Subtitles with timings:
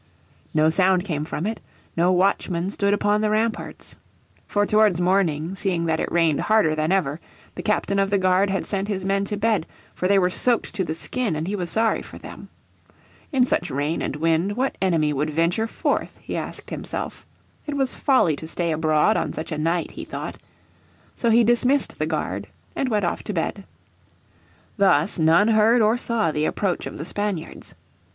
[0.51, 1.59] No sound came from it,
[1.95, 3.97] no watchman stood upon the ramparts.
[4.47, 7.21] For towards morning, seeing that it rained harder than ever,
[7.53, 10.73] the captain of the guard had sent his men to bed, for they were soaked
[10.73, 12.49] to the skin and he was sorry for them.
[13.31, 16.17] In such rain and wind what enemy would venture forth?
[16.19, 17.23] he asked himself.
[17.67, 20.39] It was folly to stay abroad on such a night he thought.
[21.15, 23.65] So he dismissed the guard, and went off to bed.
[24.77, 27.75] Thus none heard or saw the approach of the Spaniards.